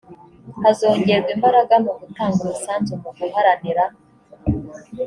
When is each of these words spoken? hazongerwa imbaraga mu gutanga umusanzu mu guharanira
hazongerwa 0.63 1.29
imbaraga 1.35 1.73
mu 1.83 1.91
gutanga 1.99 2.39
umusanzu 2.43 2.91
mu 3.01 3.09
guharanira 3.17 3.83